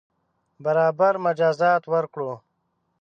[0.63, 2.31] برابر مجازات ورکړو.